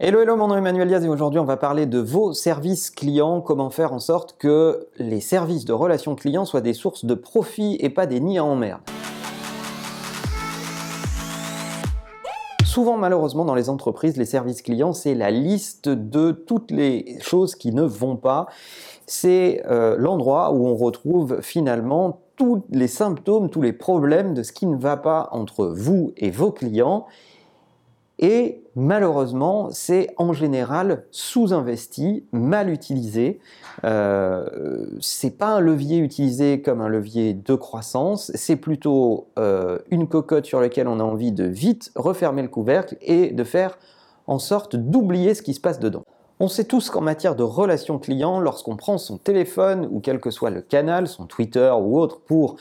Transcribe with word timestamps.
Hello, 0.00 0.20
hello, 0.20 0.34
mon 0.34 0.48
nom 0.48 0.56
est 0.56 0.58
Emmanuel 0.58 0.88
Diaz 0.88 1.04
et 1.04 1.08
aujourd'hui 1.08 1.38
on 1.38 1.44
va 1.44 1.56
parler 1.56 1.86
de 1.86 2.00
vos 2.00 2.32
services 2.32 2.90
clients, 2.90 3.40
comment 3.40 3.70
faire 3.70 3.92
en 3.92 4.00
sorte 4.00 4.34
que 4.36 4.88
les 4.98 5.20
services 5.20 5.64
de 5.64 5.72
relations 5.72 6.16
clients 6.16 6.44
soient 6.44 6.60
des 6.60 6.72
sources 6.72 7.04
de 7.04 7.14
profit 7.14 7.76
et 7.78 7.90
pas 7.90 8.06
des 8.06 8.18
nids 8.18 8.38
à 8.38 8.44
emmerde? 8.44 8.80
Souvent, 12.64 12.96
malheureusement, 12.96 13.44
dans 13.44 13.54
les 13.54 13.70
entreprises, 13.70 14.16
les 14.16 14.24
services 14.24 14.62
clients, 14.62 14.94
c'est 14.94 15.14
la 15.14 15.30
liste 15.30 15.88
de 15.88 16.32
toutes 16.32 16.72
les 16.72 17.16
choses 17.20 17.54
qui 17.54 17.70
ne 17.70 17.84
vont 17.84 18.16
pas. 18.16 18.48
C'est 19.06 19.62
euh, 19.70 19.94
l'endroit 19.96 20.50
où 20.50 20.66
on 20.66 20.74
retrouve 20.74 21.40
finalement 21.40 22.18
tous 22.34 22.64
les 22.70 22.88
symptômes, 22.88 23.48
tous 23.48 23.62
les 23.62 23.72
problèmes 23.72 24.34
de 24.34 24.42
ce 24.42 24.50
qui 24.50 24.66
ne 24.66 24.76
va 24.76 24.96
pas 24.96 25.28
entre 25.30 25.66
vous 25.66 26.12
et 26.16 26.32
vos 26.32 26.50
clients. 26.50 27.06
Et 28.18 28.62
malheureusement, 28.76 29.68
c'est 29.70 30.14
en 30.18 30.32
général 30.32 31.04
sous-investi, 31.10 32.24
mal 32.32 32.70
utilisé. 32.70 33.40
Euh, 33.84 34.86
c'est 35.00 35.36
pas 35.36 35.48
un 35.48 35.60
levier 35.60 35.98
utilisé 35.98 36.62
comme 36.62 36.80
un 36.80 36.88
levier 36.88 37.34
de 37.34 37.54
croissance, 37.54 38.30
c'est 38.34 38.56
plutôt 38.56 39.26
euh, 39.38 39.78
une 39.90 40.06
cocotte 40.06 40.46
sur 40.46 40.60
laquelle 40.60 40.86
on 40.86 41.00
a 41.00 41.02
envie 41.02 41.32
de 41.32 41.44
vite 41.44 41.90
refermer 41.96 42.42
le 42.42 42.48
couvercle 42.48 42.96
et 43.02 43.30
de 43.32 43.44
faire 43.44 43.78
en 44.26 44.38
sorte 44.38 44.76
d'oublier 44.76 45.34
ce 45.34 45.42
qui 45.42 45.54
se 45.54 45.60
passe 45.60 45.80
dedans. 45.80 46.04
On 46.40 46.48
sait 46.48 46.64
tous 46.64 46.90
qu'en 46.90 47.00
matière 47.00 47.36
de 47.36 47.42
relations 47.42 47.98
clients, 47.98 48.40
lorsqu'on 48.40 48.76
prend 48.76 48.98
son 48.98 49.18
téléphone 49.18 49.88
ou 49.90 50.00
quel 50.00 50.20
que 50.20 50.30
soit 50.30 50.50
le 50.50 50.62
canal, 50.62 51.08
son 51.08 51.26
Twitter 51.26 51.72
ou 51.78 51.98
autre, 51.98 52.20
pour 52.20 52.56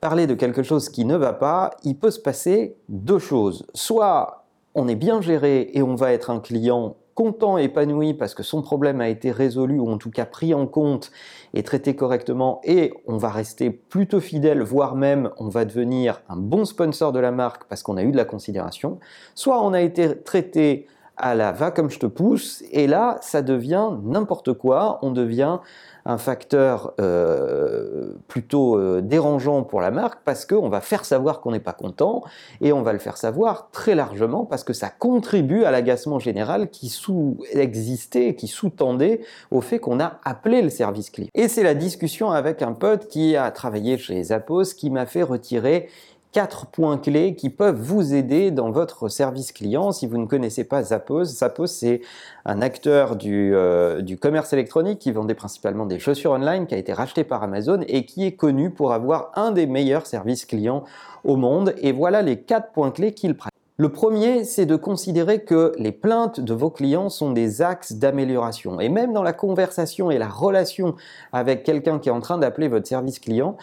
parler 0.00 0.26
de 0.26 0.34
quelque 0.34 0.62
chose 0.62 0.88
qui 0.88 1.04
ne 1.04 1.16
va 1.16 1.32
pas, 1.32 1.70
il 1.84 1.96
peut 1.96 2.10
se 2.10 2.18
passer 2.18 2.76
deux 2.88 3.18
choses. 3.18 3.66
Soit 3.74 4.41
on 4.74 4.88
est 4.88 4.96
bien 4.96 5.20
géré 5.20 5.70
et 5.74 5.82
on 5.82 5.94
va 5.94 6.12
être 6.12 6.30
un 6.30 6.40
client 6.40 6.96
content, 7.14 7.58
épanoui 7.58 8.14
parce 8.14 8.34
que 8.34 8.42
son 8.42 8.62
problème 8.62 9.00
a 9.00 9.08
été 9.08 9.30
résolu 9.30 9.78
ou 9.78 9.90
en 9.90 9.98
tout 9.98 10.10
cas 10.10 10.24
pris 10.24 10.54
en 10.54 10.66
compte 10.66 11.10
et 11.54 11.62
traité 11.62 11.94
correctement 11.94 12.60
et 12.64 12.94
on 13.06 13.18
va 13.18 13.28
rester 13.28 13.70
plutôt 13.70 14.20
fidèle, 14.20 14.62
voire 14.62 14.96
même 14.96 15.30
on 15.38 15.48
va 15.48 15.64
devenir 15.64 16.22
un 16.28 16.36
bon 16.36 16.64
sponsor 16.64 17.12
de 17.12 17.18
la 17.18 17.30
marque 17.30 17.64
parce 17.68 17.82
qu'on 17.82 17.96
a 17.96 18.02
eu 18.02 18.12
de 18.12 18.16
la 18.16 18.24
considération. 18.24 18.98
Soit 19.34 19.62
on 19.62 19.72
a 19.72 19.80
été 19.80 20.22
traité 20.22 20.86
à 21.16 21.34
la 21.34 21.52
va 21.52 21.70
comme 21.70 21.90
je 21.90 21.98
te 21.98 22.06
pousse 22.06 22.62
et 22.72 22.86
là 22.86 23.18
ça 23.20 23.42
devient 23.42 23.90
n'importe 24.02 24.52
quoi, 24.52 24.98
on 25.02 25.10
devient 25.10 25.58
un 26.04 26.18
facteur 26.18 26.94
euh, 27.00 28.14
plutôt 28.26 28.76
euh, 28.76 29.00
dérangeant 29.00 29.62
pour 29.62 29.80
la 29.80 29.90
marque 29.90 30.20
parce 30.24 30.44
qu'on 30.44 30.68
va 30.68 30.80
faire 30.80 31.04
savoir 31.04 31.40
qu'on 31.40 31.52
n'est 31.52 31.60
pas 31.60 31.72
content 31.72 32.24
et 32.60 32.72
on 32.72 32.82
va 32.82 32.92
le 32.92 32.98
faire 32.98 33.16
savoir 33.16 33.68
très 33.70 33.94
largement 33.94 34.44
parce 34.44 34.64
que 34.64 34.72
ça 34.72 34.88
contribue 34.88 35.64
à 35.64 35.70
l'agacement 35.70 36.18
général 36.18 36.70
qui 36.70 36.88
sous-existait, 36.88 38.34
qui 38.34 38.48
sous-tendait 38.48 39.20
au 39.50 39.60
fait 39.60 39.78
qu'on 39.78 40.00
a 40.00 40.18
appelé 40.24 40.62
le 40.62 40.70
service 40.70 41.10
client. 41.10 41.28
Et 41.34 41.48
c'est 41.48 41.62
la 41.62 41.74
discussion 41.74 42.30
avec 42.30 42.62
un 42.62 42.72
pote 42.72 43.06
qui 43.06 43.36
a 43.36 43.50
travaillé 43.50 43.96
chez 43.98 44.22
Zappos 44.24 44.74
qui 44.76 44.90
m'a 44.90 45.06
fait 45.06 45.22
retirer 45.22 45.88
quatre 46.32 46.66
points 46.66 46.96
clés 46.96 47.34
qui 47.34 47.50
peuvent 47.50 47.80
vous 47.80 48.14
aider 48.14 48.50
dans 48.50 48.70
votre 48.70 49.08
service 49.08 49.52
client. 49.52 49.92
Si 49.92 50.06
vous 50.06 50.16
ne 50.18 50.26
connaissez 50.26 50.64
pas 50.64 50.82
Zappos, 50.82 51.24
Zappos 51.24 51.66
c'est 51.66 52.00
un 52.46 52.62
acteur 52.62 53.16
du, 53.16 53.54
euh, 53.54 54.02
commerce 54.20 54.52
électronique 54.52 54.98
qui 54.98 55.12
vendait 55.12 55.34
principalement 55.34 55.86
des 55.86 55.98
chaussures 55.98 56.32
online, 56.32 56.66
qui 56.66 56.74
a 56.74 56.78
été 56.78 56.92
racheté 56.92 57.22
par 57.22 57.42
Amazon 57.42 57.80
et 57.86 58.06
qui 58.06 58.24
est 58.24 58.32
connu 58.32 58.70
pour 58.70 58.92
avoir 58.92 59.30
un 59.36 59.52
des 59.52 59.66
meilleurs 59.66 60.06
services 60.06 60.46
clients 60.46 60.84
au 61.24 61.36
monde. 61.36 61.74
Et 61.78 61.92
voilà 61.92 62.22
les 62.22 62.40
quatre 62.40 62.72
points 62.72 62.90
clés 62.90 63.12
qu'il 63.12 63.36
pratique. 63.36 63.52
Le 63.78 63.88
premier, 63.90 64.44
c'est 64.44 64.66
de 64.66 64.76
considérer 64.76 65.42
que 65.42 65.72
les 65.78 65.92
plaintes 65.92 66.40
de 66.40 66.54
vos 66.54 66.70
clients 66.70 67.08
sont 67.08 67.32
des 67.32 67.62
axes 67.62 67.92
d'amélioration. 67.94 68.80
Et 68.80 68.88
même 68.88 69.12
dans 69.12 69.22
la 69.22 69.32
conversation 69.32 70.10
et 70.10 70.18
la 70.18 70.28
relation 70.28 70.94
avec 71.32 71.62
quelqu'un 71.64 71.98
qui 71.98 72.08
est 72.08 72.12
en 72.12 72.20
train 72.20 72.38
d'appeler 72.38 72.68
votre 72.68 72.86
service 72.86 73.18
client, 73.18 73.56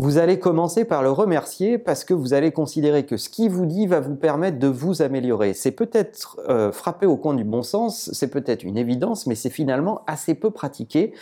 vous 0.00 0.16
allez 0.18 0.38
commencer 0.38 0.84
par 0.84 1.02
le 1.02 1.10
remercier 1.10 1.76
parce 1.76 2.04
que 2.04 2.14
vous 2.14 2.32
allez 2.32 2.52
considérer 2.52 3.04
que 3.04 3.16
ce 3.16 3.28
qu'il 3.28 3.50
vous 3.50 3.66
dit 3.66 3.88
va 3.88 3.98
vous 3.98 4.14
permettre 4.14 4.60
de 4.60 4.68
vous 4.68 5.02
améliorer. 5.02 5.54
C'est 5.54 5.72
peut-être 5.72 6.38
euh, 6.48 6.70
frappé 6.70 7.04
au 7.04 7.16
coin 7.16 7.34
du 7.34 7.42
bon 7.42 7.64
sens, 7.64 8.08
c'est 8.12 8.30
peut-être 8.30 8.62
une 8.62 8.78
évidence, 8.78 9.26
mais 9.26 9.34
c'est 9.34 9.50
finalement 9.50 10.02
assez 10.06 10.36
peu 10.36 10.52
pratiqué. 10.52 11.14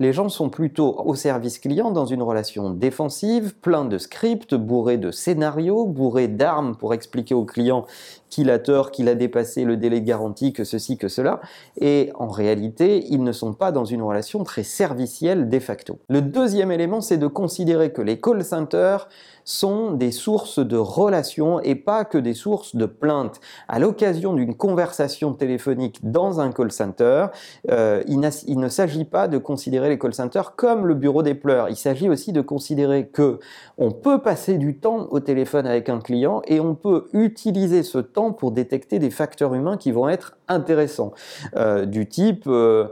Les 0.00 0.12
gens 0.12 0.28
sont 0.28 0.48
plutôt 0.48 1.00
au 1.06 1.14
service 1.14 1.60
client 1.60 1.92
dans 1.92 2.06
une 2.06 2.22
relation 2.22 2.70
défensive, 2.70 3.54
plein 3.54 3.84
de 3.84 3.98
scripts, 3.98 4.56
bourrés 4.56 4.98
de 4.98 5.12
scénarios, 5.12 5.86
bourrés 5.86 6.26
d'armes 6.26 6.74
pour 6.74 6.92
expliquer 6.92 7.34
au 7.34 7.44
client 7.44 7.86
qu'il 8.34 8.50
a 8.50 8.58
tort, 8.58 8.90
qu'il 8.90 9.08
a 9.08 9.14
dépassé 9.14 9.62
le 9.64 9.76
délai 9.76 10.00
de 10.00 10.06
garantie, 10.06 10.52
que 10.52 10.64
ceci, 10.64 10.98
que 10.98 11.06
cela. 11.06 11.40
Et 11.80 12.10
en 12.16 12.26
réalité, 12.26 13.06
ils 13.10 13.22
ne 13.22 13.30
sont 13.30 13.52
pas 13.52 13.70
dans 13.70 13.84
une 13.84 14.02
relation 14.02 14.42
très 14.42 14.64
servicielle 14.64 15.48
de 15.48 15.58
facto. 15.60 16.00
Le 16.08 16.20
deuxième 16.20 16.72
élément, 16.72 17.00
c'est 17.00 17.16
de 17.16 17.28
considérer 17.28 17.92
que 17.92 18.02
les 18.02 18.18
call 18.24 18.42
centers 18.52 19.02
sont 19.44 19.92
des 19.92 20.10
sources 20.10 20.58
de 20.58 20.76
relations 20.76 21.60
et 21.60 21.74
pas 21.74 22.04
que 22.04 22.18
des 22.18 22.34
sources 22.34 22.74
de 22.74 22.86
plaintes. 22.86 23.40
À 23.68 23.78
l'occasion 23.78 24.32
d'une 24.32 24.54
conversation 24.54 25.34
téléphonique 25.34 26.00
dans 26.02 26.40
un 26.40 26.50
call 26.50 26.72
center, 26.72 27.26
euh, 27.70 28.02
il, 28.08 28.20
ne 28.20 28.68
s'agit 28.68 29.04
pas 29.04 29.28
de 29.28 29.38
considérer 29.38 29.90
les 29.90 29.98
call 29.98 30.14
centers 30.14 30.56
comme 30.56 30.86
le 30.86 30.94
bureau 30.94 31.22
des 31.22 31.34
pleurs. 31.34 31.68
Il 31.68 31.76
s'agit 31.76 32.08
aussi 32.08 32.32
de 32.32 32.40
considérer 32.40 33.06
que 33.06 33.38
on 33.76 33.90
peut 33.90 34.20
passer 34.20 34.56
du 34.56 34.78
temps 34.78 35.08
au 35.10 35.20
téléphone 35.20 35.66
avec 35.66 35.88
un 35.88 36.00
client 36.00 36.40
et 36.46 36.60
on 36.60 36.74
peut 36.74 37.08
utiliser 37.12 37.82
ce 37.82 37.98
temps 37.98 38.32
pour 38.32 38.52
détecter 38.52 38.98
des 38.98 39.10
facteurs 39.10 39.54
humains 39.54 39.76
qui 39.76 39.92
vont 39.92 40.08
être 40.08 40.36
intéressants. 40.48 41.12
Euh, 41.56 41.84
du 41.84 42.08
type, 42.08 42.44
euh, 42.46 42.88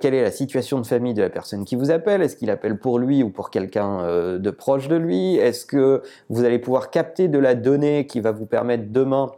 quelle 0.00 0.14
est 0.14 0.22
la 0.22 0.30
situation 0.30 0.80
de 0.80 0.86
famille 0.86 1.14
de 1.14 1.22
la 1.22 1.30
personne 1.30 1.64
qui 1.64 1.76
vous 1.76 1.90
appelle? 1.90 2.22
Est-ce 2.22 2.36
qu'il 2.36 2.50
appelle 2.50 2.78
pour 2.78 2.98
lui 2.98 3.22
ou 3.22 3.30
pour 3.30 3.50
quelqu'un 3.50 4.38
de 4.38 4.50
proche 4.50 4.88
de 4.88 4.96
lui? 4.96 5.36
Est-ce 5.36 5.66
que 5.66 5.81
vous 6.28 6.44
allez 6.44 6.58
pouvoir 6.58 6.90
capter 6.90 7.28
de 7.28 7.38
la 7.38 7.54
donnée 7.54 8.06
qui 8.06 8.20
va 8.20 8.32
vous 8.32 8.46
permettre 8.46 8.84
demain 8.88 9.32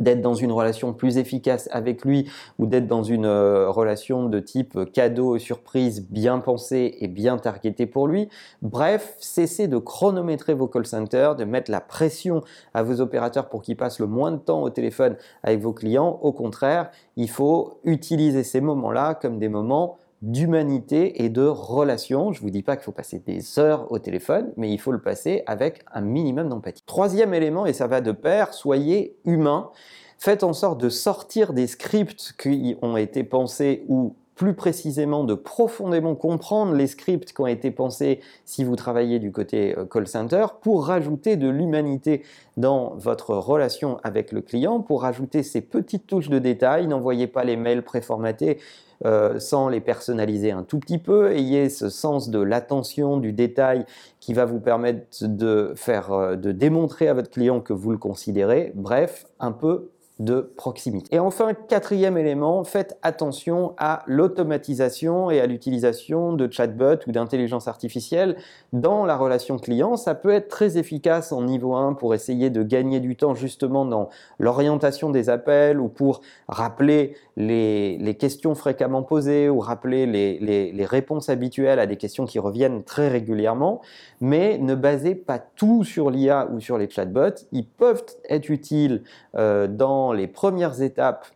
d'être 0.00 0.22
dans 0.22 0.34
une 0.34 0.50
relation 0.50 0.92
plus 0.92 1.18
efficace 1.18 1.68
avec 1.72 2.04
lui 2.04 2.28
ou 2.58 2.66
d'être 2.66 2.86
dans 2.86 3.02
une 3.02 3.26
euh, 3.26 3.70
relation 3.70 4.28
de 4.28 4.40
type 4.40 4.78
cadeau, 4.92 5.38
surprise, 5.38 6.06
bien 6.08 6.38
pensée 6.38 6.96
et 7.00 7.08
bien 7.08 7.36
targetée 7.36 7.86
pour 7.86 8.08
lui. 8.08 8.28
Bref, 8.62 9.14
cessez 9.18 9.68
de 9.68 9.78
chronométrer 9.78 10.54
vos 10.54 10.66
call 10.66 10.86
centers, 10.86 11.36
de 11.36 11.44
mettre 11.44 11.70
la 11.70 11.80
pression 11.80 12.42
à 12.74 12.82
vos 12.82 13.00
opérateurs 13.00 13.48
pour 13.48 13.62
qu'ils 13.62 13.76
passent 13.76 14.00
le 14.00 14.06
moins 14.06 14.32
de 14.32 14.38
temps 14.38 14.62
au 14.62 14.70
téléphone 14.70 15.16
avec 15.42 15.60
vos 15.60 15.72
clients. 15.72 16.18
Au 16.22 16.32
contraire, 16.32 16.90
il 17.16 17.28
faut 17.28 17.78
utiliser 17.84 18.42
ces 18.42 18.60
moments-là 18.60 19.14
comme 19.14 19.38
des 19.38 19.48
moments 19.48 19.98
d'humanité 20.22 21.24
et 21.24 21.28
de 21.28 21.46
relation. 21.46 22.32
Je 22.32 22.40
vous 22.40 22.50
dis 22.50 22.62
pas 22.62 22.76
qu'il 22.76 22.84
faut 22.84 22.92
passer 22.92 23.18
des 23.18 23.58
heures 23.58 23.90
au 23.90 23.98
téléphone, 23.98 24.52
mais 24.56 24.70
il 24.70 24.78
faut 24.78 24.92
le 24.92 25.00
passer 25.00 25.42
avec 25.46 25.84
un 25.92 26.02
minimum 26.02 26.48
d'empathie. 26.48 26.82
Troisième 26.84 27.34
élément, 27.34 27.66
et 27.66 27.72
ça 27.72 27.86
va 27.86 28.00
de 28.00 28.12
pair, 28.12 28.52
soyez 28.52 29.16
humain. 29.24 29.70
Faites 30.18 30.44
en 30.44 30.52
sorte 30.52 30.78
de 30.78 30.90
sortir 30.90 31.54
des 31.54 31.66
scripts 31.66 32.34
qui 32.38 32.76
ont 32.82 32.98
été 32.98 33.24
pensés 33.24 33.84
ou 33.88 34.14
plus 34.40 34.54
précisément 34.54 35.24
de 35.24 35.34
profondément 35.34 36.14
comprendre 36.14 36.72
les 36.72 36.86
scripts 36.86 37.34
qui 37.34 37.40
ont 37.42 37.46
été 37.46 37.70
pensés 37.70 38.20
si 38.46 38.64
vous 38.64 38.74
travaillez 38.74 39.18
du 39.18 39.32
côté 39.32 39.76
euh, 39.76 39.84
call 39.84 40.08
center 40.08 40.46
pour 40.62 40.86
rajouter 40.86 41.36
de 41.36 41.46
l'humanité 41.46 42.22
dans 42.56 42.94
votre 42.96 43.34
relation 43.34 43.98
avec 44.02 44.32
le 44.32 44.40
client, 44.40 44.80
pour 44.80 45.02
rajouter 45.02 45.42
ces 45.42 45.60
petites 45.60 46.06
touches 46.06 46.30
de 46.30 46.38
détail. 46.38 46.86
N'envoyez 46.86 47.26
pas 47.26 47.44
les 47.44 47.58
mails 47.58 47.82
préformatés 47.82 48.58
euh, 49.04 49.38
sans 49.38 49.68
les 49.68 49.80
personnaliser 49.82 50.52
un 50.52 50.62
tout 50.62 50.78
petit 50.78 50.96
peu. 50.96 51.32
Ayez 51.32 51.68
ce 51.68 51.90
sens 51.90 52.30
de 52.30 52.40
l'attention, 52.40 53.18
du 53.18 53.34
détail 53.34 53.84
qui 54.20 54.32
va 54.32 54.46
vous 54.46 54.60
permettre 54.60 55.04
de 55.20 55.74
faire, 55.76 56.12
euh, 56.12 56.36
de 56.36 56.50
démontrer 56.52 57.08
à 57.08 57.12
votre 57.12 57.28
client 57.28 57.60
que 57.60 57.74
vous 57.74 57.90
le 57.90 57.98
considérez. 57.98 58.72
Bref, 58.74 59.26
un 59.38 59.52
peu 59.52 59.90
de 60.20 60.52
proximité. 60.56 61.16
Et 61.16 61.18
enfin, 61.18 61.54
quatrième 61.54 62.18
élément, 62.18 62.62
faites 62.62 62.98
attention 63.02 63.72
à 63.78 64.02
l'automatisation 64.06 65.30
et 65.30 65.40
à 65.40 65.46
l'utilisation 65.46 66.34
de 66.34 66.50
chatbots 66.52 67.06
ou 67.06 67.12
d'intelligence 67.12 67.68
artificielle 67.68 68.36
dans 68.74 69.06
la 69.06 69.16
relation 69.16 69.58
client. 69.58 69.96
Ça 69.96 70.14
peut 70.14 70.30
être 70.30 70.48
très 70.48 70.76
efficace 70.76 71.32
en 71.32 71.42
niveau 71.42 71.74
1 71.74 71.94
pour 71.94 72.14
essayer 72.14 72.50
de 72.50 72.62
gagner 72.62 73.00
du 73.00 73.16
temps 73.16 73.34
justement 73.34 73.86
dans 73.86 74.10
l'orientation 74.38 75.08
des 75.08 75.30
appels 75.30 75.80
ou 75.80 75.88
pour 75.88 76.20
rappeler 76.48 77.16
les, 77.38 78.16
questions 78.18 78.54
fréquemment 78.54 79.02
posées 79.02 79.48
ou 79.48 79.58
rappeler 79.60 80.04
les, 80.04 80.84
réponses 80.84 81.30
habituelles 81.30 81.78
à 81.78 81.86
des 81.86 81.96
questions 81.96 82.26
qui 82.26 82.38
reviennent 82.38 82.84
très 82.84 83.08
régulièrement. 83.08 83.80
Mais 84.20 84.58
ne 84.58 84.74
basez 84.74 85.14
pas 85.14 85.38
tout 85.38 85.82
sur 85.82 86.10
l'IA 86.10 86.50
ou 86.52 86.60
sur 86.60 86.76
les 86.76 86.90
chatbots. 86.90 87.46
Ils 87.52 87.66
peuvent 87.66 88.04
être 88.28 88.50
utiles 88.50 89.02
euh, 89.36 89.66
dans 89.66 90.09
les 90.12 90.26
premières 90.26 90.82
étapes 90.82 91.26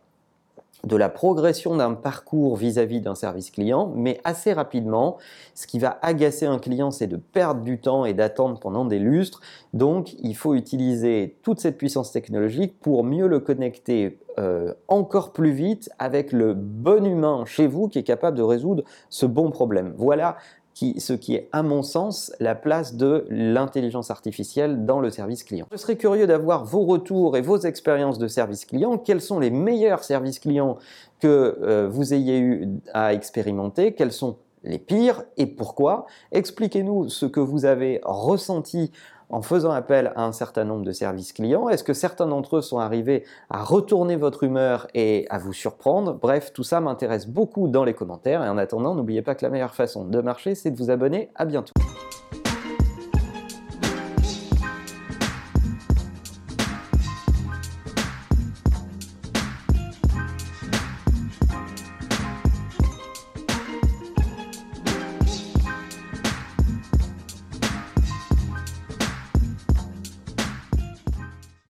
de 0.85 0.95
la 0.95 1.09
progression 1.09 1.75
d'un 1.75 1.93
parcours 1.93 2.55
vis-à-vis 2.55 3.01
d'un 3.01 3.15
service 3.15 3.49
client, 3.49 3.91
mais 3.95 4.21
assez 4.23 4.53
rapidement, 4.53 5.17
ce 5.55 5.65
qui 5.67 5.79
va 5.79 5.97
agacer 6.01 6.45
un 6.45 6.59
client, 6.59 6.91
c'est 6.91 7.07
de 7.07 7.17
perdre 7.17 7.61
du 7.61 7.79
temps 7.79 8.05
et 8.05 8.13
d'attendre 8.13 8.59
pendant 8.59 8.85
des 8.85 8.99
lustres. 8.99 9.41
Donc, 9.73 10.13
il 10.19 10.35
faut 10.35 10.53
utiliser 10.53 11.37
toute 11.41 11.59
cette 11.59 11.77
puissance 11.77 12.11
technologique 12.11 12.79
pour 12.79 13.03
mieux 13.03 13.27
le 13.27 13.39
connecter 13.39 14.19
euh, 14.37 14.73
encore 14.87 15.33
plus 15.33 15.51
vite 15.51 15.89
avec 15.97 16.31
le 16.31 16.53
bon 16.53 17.05
humain 17.05 17.45
chez 17.45 17.67
vous 17.67 17.87
qui 17.87 17.99
est 17.99 18.03
capable 18.03 18.37
de 18.37 18.43
résoudre 18.43 18.83
ce 19.09 19.25
bon 19.25 19.49
problème. 19.49 19.93
Voilà 19.97 20.37
ce 20.75 21.13
qui 21.13 21.35
est, 21.35 21.47
à 21.51 21.63
mon 21.63 21.83
sens, 21.83 22.33
la 22.39 22.53
place 22.53 22.95
de 22.95 23.25
l'intelligence 23.29 24.11
artificielle 24.11 24.85
dans 24.85 24.99
le 24.99 25.09
service 25.09 25.43
client. 25.43 25.67
Je 25.71 25.77
serais 25.77 25.95
curieux 25.95 26.27
d'avoir 26.27 26.65
vos 26.65 26.85
retours 26.85 27.37
et 27.37 27.41
vos 27.41 27.57
expériences 27.57 28.19
de 28.19 28.27
service 28.27 28.65
client. 28.65 28.97
Quels 28.97 29.21
sont 29.21 29.39
les 29.39 29.51
meilleurs 29.51 30.03
services 30.03 30.39
clients 30.39 30.77
que 31.21 31.57
euh, 31.61 31.87
vous 31.89 32.13
ayez 32.13 32.39
eu 32.39 32.67
à 32.93 33.13
expérimenter? 33.13 33.93
Quels 33.93 34.11
sont 34.11 34.37
les 34.65 34.79
pires 34.79 35.23
et 35.37 35.45
pourquoi 35.45 36.05
Expliquez-nous 36.31 37.09
ce 37.09 37.25
que 37.25 37.39
vous 37.39 37.65
avez 37.65 38.01
ressenti 38.03 38.91
en 39.29 39.41
faisant 39.41 39.71
appel 39.71 40.11
à 40.15 40.25
un 40.25 40.31
certain 40.31 40.63
nombre 40.63 40.83
de 40.83 40.91
services 40.91 41.33
clients 41.33 41.69
Est-ce 41.69 41.83
que 41.83 41.93
certains 41.93 42.27
d'entre 42.27 42.57
eux 42.57 42.61
sont 42.61 42.79
arrivés 42.79 43.23
à 43.49 43.63
retourner 43.63 44.15
votre 44.15 44.43
humeur 44.43 44.87
et 44.93 45.25
à 45.29 45.37
vous 45.37 45.53
surprendre? 45.53 46.13
Bref, 46.13 46.51
tout 46.53 46.63
ça 46.63 46.79
m'intéresse 46.79 47.27
beaucoup 47.27 47.67
dans 47.67 47.83
les 47.83 47.93
commentaires. 47.93 48.43
Et 48.43 48.49
en 48.49 48.57
attendant, 48.57 48.95
n'oubliez 48.95 49.21
pas 49.21 49.35
que 49.35 49.43
la 49.43 49.49
meilleure 49.49 49.75
façon 49.75 50.05
de 50.05 50.21
marcher, 50.21 50.55
c'est 50.55 50.71
de 50.71 50.77
vous 50.77 50.89
abonner. 50.89 51.31
À 51.35 51.45
bientôt. 51.45 51.73